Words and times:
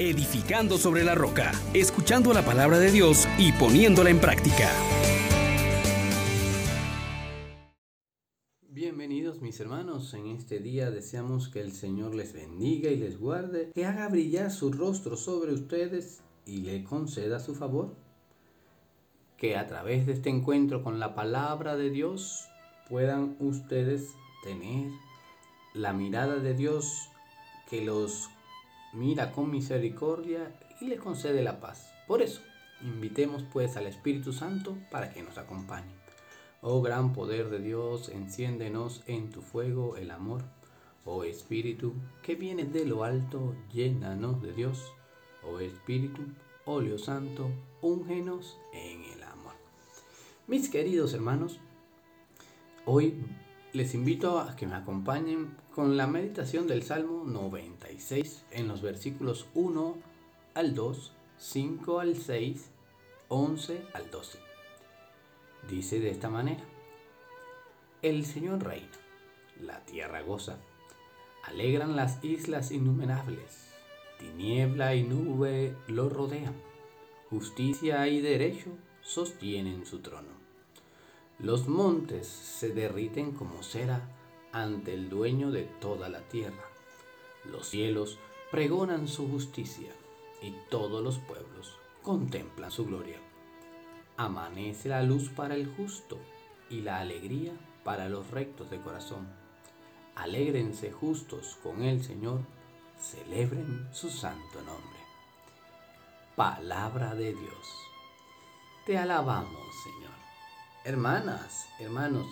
edificando 0.00 0.78
sobre 0.78 1.04
la 1.04 1.14
roca, 1.14 1.52
escuchando 1.74 2.32
la 2.32 2.42
palabra 2.42 2.78
de 2.78 2.90
Dios 2.90 3.28
y 3.36 3.52
poniéndola 3.52 4.08
en 4.08 4.18
práctica. 4.18 4.70
Bienvenidos 8.62 9.42
mis 9.42 9.60
hermanos, 9.60 10.14
en 10.14 10.28
este 10.28 10.58
día 10.58 10.90
deseamos 10.90 11.50
que 11.50 11.60
el 11.60 11.72
Señor 11.72 12.14
les 12.14 12.32
bendiga 12.32 12.90
y 12.90 12.96
les 12.96 13.18
guarde, 13.18 13.72
que 13.74 13.84
haga 13.84 14.08
brillar 14.08 14.50
su 14.50 14.72
rostro 14.72 15.18
sobre 15.18 15.52
ustedes 15.52 16.22
y 16.46 16.62
le 16.62 16.82
conceda 16.82 17.38
su 17.38 17.54
favor. 17.54 17.94
Que 19.36 19.58
a 19.58 19.66
través 19.66 20.06
de 20.06 20.14
este 20.14 20.30
encuentro 20.30 20.82
con 20.82 20.98
la 20.98 21.14
palabra 21.14 21.76
de 21.76 21.90
Dios 21.90 22.48
puedan 22.88 23.36
ustedes 23.38 24.14
tener 24.44 24.90
la 25.74 25.92
mirada 25.92 26.36
de 26.36 26.54
Dios 26.54 27.10
que 27.68 27.84
los 27.84 28.30
mira 28.92 29.32
con 29.32 29.50
misericordia 29.50 30.52
y 30.80 30.86
les 30.86 31.00
concede 31.00 31.42
la 31.42 31.60
paz. 31.60 31.92
Por 32.06 32.22
eso, 32.22 32.40
invitemos 32.82 33.44
pues 33.52 33.76
al 33.76 33.86
Espíritu 33.86 34.32
Santo 34.32 34.76
para 34.90 35.12
que 35.12 35.22
nos 35.22 35.38
acompañe. 35.38 35.94
Oh 36.62 36.82
gran 36.82 37.12
poder 37.12 37.48
de 37.48 37.60
Dios, 37.60 38.08
enciéndenos 38.10 39.02
en 39.06 39.30
tu 39.30 39.40
fuego 39.42 39.96
el 39.96 40.10
amor. 40.10 40.42
Oh 41.04 41.24
Espíritu, 41.24 41.94
que 42.22 42.34
viene 42.34 42.64
de 42.64 42.84
lo 42.84 43.04
alto, 43.04 43.54
llénanos 43.72 44.42
de 44.42 44.52
Dios. 44.52 44.92
Oh 45.42 45.60
Espíritu, 45.60 46.22
óleo 46.66 46.98
santo, 46.98 47.50
úngenos 47.80 48.58
en 48.74 49.02
el 49.04 49.22
amor. 49.22 49.54
Mis 50.46 50.68
queridos 50.68 51.14
hermanos, 51.14 51.60
hoy 52.84 53.14
les 53.72 53.94
invito 53.94 54.40
a 54.40 54.56
que 54.56 54.66
me 54.66 54.74
acompañen 54.74 55.56
con 55.72 55.96
la 55.96 56.08
meditación 56.08 56.66
del 56.66 56.82
Salmo 56.82 57.22
96 57.24 58.44
en 58.50 58.66
los 58.66 58.82
versículos 58.82 59.46
1 59.54 59.96
al 60.54 60.74
2, 60.74 61.12
5 61.38 62.00
al 62.00 62.16
6, 62.16 62.68
11 63.28 63.86
al 63.94 64.10
12. 64.10 64.38
Dice 65.68 66.00
de 66.00 66.10
esta 66.10 66.28
manera, 66.28 66.64
El 68.02 68.26
Señor 68.26 68.64
reina, 68.64 68.88
la 69.60 69.84
tierra 69.84 70.22
goza, 70.22 70.58
alegran 71.44 71.94
las 71.94 72.24
islas 72.24 72.72
innumerables, 72.72 73.68
tiniebla 74.18 74.96
y 74.96 75.04
nube 75.04 75.76
lo 75.86 76.08
rodean, 76.08 76.54
justicia 77.28 78.08
y 78.08 78.20
derecho 78.20 78.70
sostienen 79.00 79.86
su 79.86 80.00
trono. 80.00 80.39
Los 81.42 81.68
montes 81.68 82.26
se 82.26 82.68
derriten 82.68 83.32
como 83.32 83.62
cera 83.62 84.02
ante 84.52 84.92
el 84.92 85.08
dueño 85.08 85.50
de 85.50 85.62
toda 85.62 86.10
la 86.10 86.20
tierra. 86.20 86.64
Los 87.44 87.68
cielos 87.68 88.18
pregonan 88.50 89.08
su 89.08 89.26
justicia 89.26 89.90
y 90.42 90.52
todos 90.68 91.02
los 91.02 91.18
pueblos 91.18 91.78
contemplan 92.02 92.70
su 92.70 92.84
gloria. 92.84 93.18
Amanece 94.18 94.90
la 94.90 95.02
luz 95.02 95.30
para 95.30 95.54
el 95.54 95.66
justo 95.74 96.18
y 96.68 96.82
la 96.82 96.98
alegría 96.98 97.52
para 97.84 98.10
los 98.10 98.30
rectos 98.30 98.68
de 98.70 98.80
corazón. 98.80 99.26
Alégrense 100.16 100.92
justos 100.92 101.58
con 101.62 101.82
el 101.82 102.02
Señor, 102.02 102.40
celebren 102.98 103.88
su 103.92 104.10
santo 104.10 104.60
nombre. 104.60 105.00
Palabra 106.36 107.14
de 107.14 107.32
Dios. 107.32 107.66
Te 108.84 108.98
alabamos, 108.98 109.66
Señor. 109.84 110.09
Hermanas, 110.82 111.68
hermanos, 111.78 112.26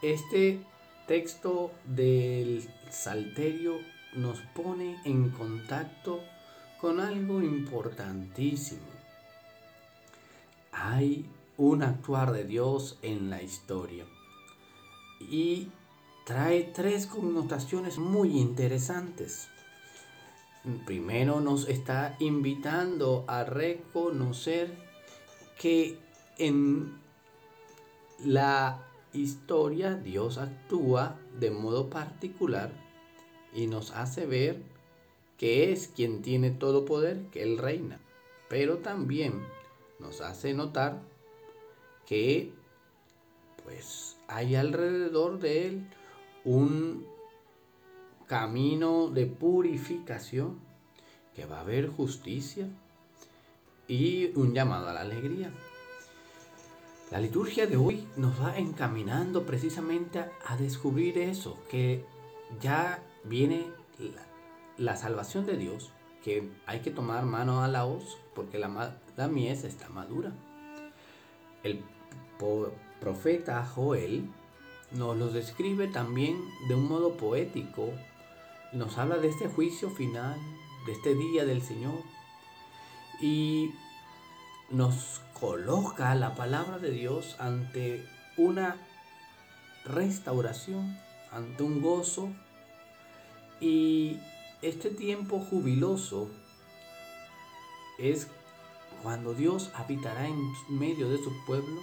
este 0.00 0.58
texto 1.06 1.70
del 1.84 2.66
Salterio 2.90 3.78
nos 4.14 4.40
pone 4.40 4.96
en 5.04 5.28
contacto 5.28 6.22
con 6.80 6.98
algo 6.98 7.42
importantísimo. 7.42 8.80
Hay 10.72 11.26
un 11.58 11.82
actuar 11.82 12.32
de 12.32 12.44
Dios 12.44 12.98
en 13.02 13.28
la 13.28 13.42
historia 13.42 14.06
y 15.20 15.68
trae 16.24 16.62
tres 16.62 17.06
connotaciones 17.06 17.98
muy 17.98 18.38
interesantes. 18.38 19.48
Primero 20.86 21.42
nos 21.42 21.68
está 21.68 22.16
invitando 22.18 23.26
a 23.28 23.44
reconocer 23.44 24.74
que 25.58 25.98
en 26.38 27.03
la 28.18 28.84
historia 29.12 29.94
Dios 29.94 30.38
actúa 30.38 31.18
de 31.38 31.50
modo 31.50 31.90
particular 31.90 32.72
y 33.54 33.66
nos 33.66 33.92
hace 33.92 34.26
ver 34.26 34.62
que 35.38 35.72
es 35.72 35.88
quien 35.88 36.22
tiene 36.22 36.50
todo 36.50 36.84
poder, 36.84 37.26
que 37.30 37.42
Él 37.42 37.58
reina. 37.58 38.00
Pero 38.48 38.78
también 38.78 39.42
nos 39.98 40.20
hace 40.20 40.54
notar 40.54 41.02
que 42.06 42.52
pues 43.64 44.16
hay 44.28 44.54
alrededor 44.54 45.38
de 45.38 45.66
Él 45.66 45.86
un 46.44 47.06
camino 48.26 49.08
de 49.08 49.26
purificación, 49.26 50.58
que 51.34 51.46
va 51.46 51.58
a 51.58 51.60
haber 51.60 51.88
justicia 51.88 52.68
y 53.88 54.26
un 54.38 54.54
llamado 54.54 54.88
a 54.88 54.92
la 54.92 55.00
alegría. 55.00 55.52
La 57.14 57.20
liturgia 57.20 57.68
de 57.68 57.76
hoy 57.76 58.08
nos 58.16 58.42
va 58.42 58.58
encaminando 58.58 59.46
precisamente 59.46 60.18
a, 60.18 60.56
descubrir 60.56 61.16
eso, 61.16 61.56
que 61.70 62.04
ya 62.60 63.04
viene 63.22 63.66
la, 64.78 64.96
salvación 64.96 65.46
de 65.46 65.56
Dios, 65.56 65.92
que 66.24 66.50
hay 66.66 66.80
que 66.80 66.90
tomar 66.90 67.24
mano 67.24 67.62
a 67.62 67.68
la 67.68 67.86
hoz 67.86 68.18
porque 68.34 68.58
la, 68.58 68.98
la 69.16 69.28
mies 69.28 69.62
está 69.62 69.88
madura. 69.90 70.32
El 71.62 71.84
profeta 72.98 73.64
Joel 73.64 74.28
nos 74.90 75.16
lo 75.16 75.28
describe 75.28 75.86
también 75.86 76.36
de 76.66 76.74
un 76.74 76.88
modo 76.88 77.16
poético, 77.16 77.92
nos 78.72 78.98
habla 78.98 79.18
de 79.18 79.28
este 79.28 79.46
juicio 79.46 79.88
final, 79.88 80.36
de 80.84 80.90
este 80.90 81.14
día 81.14 81.44
del 81.44 81.62
Señor, 81.62 82.00
y 83.20 83.70
nos 84.70 85.20
coloca 85.38 86.14
la 86.14 86.34
palabra 86.34 86.78
de 86.78 86.90
Dios 86.90 87.36
ante 87.38 88.06
una 88.36 88.76
restauración, 89.84 90.98
ante 91.30 91.62
un 91.62 91.82
gozo 91.82 92.30
y 93.60 94.18
este 94.62 94.90
tiempo 94.90 95.38
jubiloso 95.38 96.30
es 97.98 98.28
cuando 99.02 99.34
Dios 99.34 99.70
habitará 99.74 100.26
en 100.26 100.40
medio 100.68 101.10
de 101.10 101.18
su 101.18 101.30
pueblo, 101.44 101.80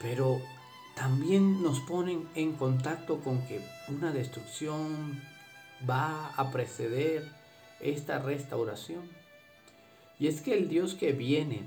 pero 0.00 0.40
también 0.94 1.62
nos 1.62 1.80
ponen 1.80 2.28
en 2.34 2.52
contacto 2.54 3.20
con 3.20 3.46
que 3.46 3.60
una 3.88 4.12
destrucción 4.12 5.22
va 5.88 6.28
a 6.28 6.50
preceder 6.50 7.30
esta 7.80 8.18
restauración. 8.18 9.21
Y 10.18 10.26
es 10.26 10.40
que 10.40 10.54
el 10.54 10.68
Dios 10.68 10.94
que 10.94 11.12
viene 11.12 11.62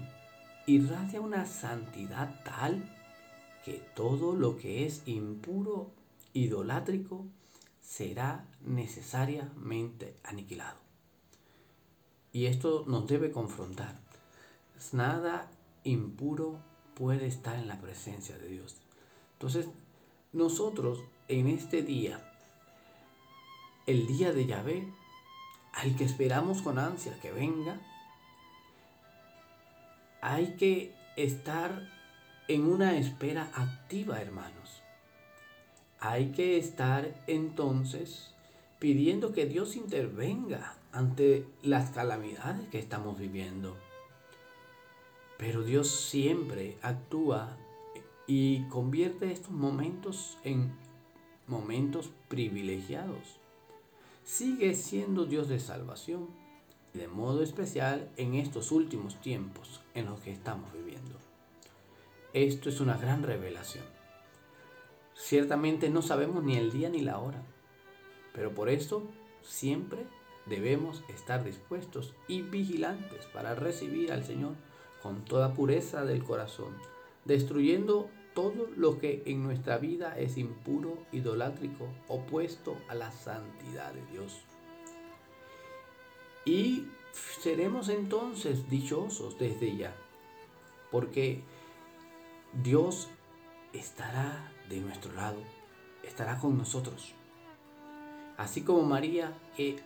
irradia 0.66 1.22
una 1.22 1.46
santidad 1.46 2.44
tal 2.44 2.84
que 3.64 3.82
todo 3.96 4.36
lo 4.36 4.58
que 4.58 4.86
es 4.86 5.02
impuro, 5.08 5.92
idolátrico, 6.34 7.26
será 7.82 8.46
necesariamente 8.62 10.16
aniquilado. 10.24 10.78
Y 12.32 12.46
esto 12.46 12.84
nos 12.88 13.08
debe 13.08 13.32
confrontar. 13.32 14.00
Nada 14.92 15.50
impuro 15.84 16.60
puede 16.94 17.28
estar 17.28 17.56
en 17.56 17.68
la 17.68 17.80
presencia 17.80 18.38
de 18.38 18.48
Dios. 18.48 18.76
Entonces, 19.34 19.68
nosotros 20.32 21.00
en 21.28 21.48
este 21.48 21.82
día, 21.82 22.20
el 23.88 24.06
día 24.08 24.32
de 24.32 24.46
Yahvé, 24.46 24.88
al 25.74 25.96
que 25.96 26.04
esperamos 26.04 26.62
con 26.62 26.78
ansia 26.78 27.20
que 27.20 27.32
venga, 27.32 27.80
hay 30.28 30.56
que 30.58 30.92
estar 31.18 31.88
en 32.48 32.64
una 32.66 32.98
espera 32.98 33.52
activa, 33.54 34.20
hermanos. 34.20 34.82
Hay 36.00 36.32
que 36.32 36.58
estar 36.58 37.14
entonces 37.28 38.34
pidiendo 38.80 39.34
que 39.34 39.46
Dios 39.46 39.76
intervenga 39.76 40.78
ante 40.92 41.46
las 41.62 41.92
calamidades 41.92 42.68
que 42.70 42.80
estamos 42.80 43.20
viviendo. 43.20 43.78
Pero 45.38 45.62
Dios 45.62 45.92
siempre 45.92 46.80
actúa 46.82 47.56
y 48.26 48.68
convierte 48.70 49.32
estos 49.32 49.52
momentos 49.52 50.40
en 50.44 50.74
momentos 51.46 52.10
privilegiados. 52.30 53.40
Sigue 54.24 54.74
siendo 54.74 55.26
Dios 55.26 55.50
de 55.50 55.60
salvación 55.60 56.45
de 56.96 57.08
modo 57.08 57.44
especial 57.44 58.10
en 58.18 58.36
estos 58.36 58.72
últimos 58.72 59.20
tiempos 59.22 59.82
en 59.94 60.06
los 60.06 60.20
que 60.22 60.32
estamos 60.32 60.72
viviendo. 60.74 61.20
Esto 62.34 62.70
es 62.70 62.80
una 62.80 62.98
gran 62.98 63.24
revelación. 63.24 63.86
Ciertamente 65.14 65.90
no 65.90 66.02
sabemos 66.02 66.44
ni 66.44 66.58
el 66.58 66.72
día 66.72 66.90
ni 66.90 67.02
la 67.02 67.20
hora, 67.20 67.42
pero 68.34 68.54
por 68.54 68.70
eso 68.70 69.04
siempre 69.42 70.06
debemos 70.46 71.04
estar 71.10 71.44
dispuestos 71.44 72.14
y 72.28 72.42
vigilantes 72.42 73.26
para 73.34 73.56
recibir 73.56 74.12
al 74.12 74.24
Señor 74.24 74.54
con 75.02 75.24
toda 75.24 75.54
pureza 75.54 76.04
del 76.04 76.24
corazón, 76.24 76.76
destruyendo 77.26 78.10
todo 78.34 78.68
lo 78.76 79.00
que 79.00 79.24
en 79.26 79.44
nuestra 79.44 79.78
vida 79.78 80.18
es 80.18 80.38
impuro, 80.38 80.98
idolátrico, 81.12 81.88
opuesto 82.08 82.78
a 82.90 82.96
la 82.96 83.12
santidad 83.12 83.94
de 83.94 84.06
Dios. 84.12 84.44
Y 86.46 86.88
seremos 87.42 87.90
entonces 87.90 88.70
dichosos 88.70 89.40
desde 89.40 89.76
ya, 89.76 89.96
porque 90.92 91.42
Dios 92.64 93.10
estará 93.74 94.52
de 94.70 94.80
nuestro 94.80 95.12
lado, 95.14 95.42
estará 96.04 96.40
con 96.40 96.58
nosotros. 96.58 97.14
Así 98.38 98.62
como 98.62 98.84
María 98.84 99.34
que 99.58 99.80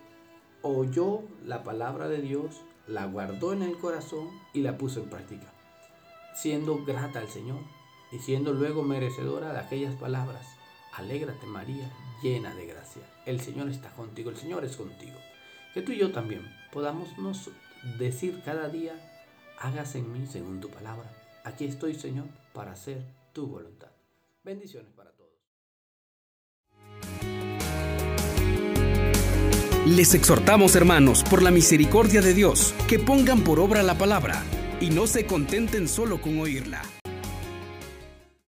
oyó 0.61 1.21
la 1.45 1.63
palabra 1.63 2.09
de 2.09 2.21
Dios, 2.21 2.61
la 2.87 3.05
guardó 3.05 3.53
en 3.53 3.61
el 3.61 3.77
corazón 3.77 4.29
y 4.53 4.61
la 4.61 4.77
puso 4.77 5.01
en 5.01 5.09
práctica, 5.09 5.53
siendo 6.35 6.83
grata 6.83 7.19
al 7.19 7.29
Señor 7.29 7.61
y 8.11 8.19
siendo 8.19 8.53
luego 8.53 8.83
merecedora 8.83 9.53
de 9.53 9.59
aquellas 9.59 9.95
palabras. 9.95 10.45
Alégrate 10.93 11.45
María, 11.45 11.89
llena 12.21 12.53
de 12.55 12.65
gracia. 12.65 13.03
El 13.25 13.39
Señor 13.39 13.69
está 13.69 13.93
contigo, 13.95 14.29
el 14.29 14.37
Señor 14.37 14.65
es 14.65 14.75
contigo. 14.75 15.17
Que 15.73 15.81
tú 15.81 15.91
y 15.91 15.97
yo 15.97 16.11
también 16.11 16.41
podamos 16.71 17.17
nos 17.17 17.49
decir 17.97 18.41
cada 18.43 18.69
día, 18.69 18.93
hágase 19.59 19.99
en 19.99 20.11
mí 20.11 20.27
según 20.27 20.59
tu 20.59 20.69
palabra. 20.69 21.09
Aquí 21.43 21.65
estoy, 21.65 21.95
Señor, 21.95 22.25
para 22.53 22.71
hacer 22.71 23.03
tu 23.33 23.47
voluntad. 23.47 23.89
Bendiciones 24.43 24.91
para 24.93 25.11
todos. 25.11 25.29
Les 29.85 30.13
exhortamos, 30.13 30.75
hermanos, 30.75 31.23
por 31.23 31.41
la 31.41 31.51
misericordia 31.51 32.21
de 32.21 32.33
Dios, 32.33 32.73
que 32.87 32.99
pongan 32.99 33.43
por 33.43 33.59
obra 33.59 33.83
la 33.83 33.97
palabra 33.97 34.43
y 34.79 34.89
no 34.89 35.07
se 35.07 35.25
contenten 35.25 35.87
solo 35.87 36.21
con 36.21 36.39
oírla 36.39 36.81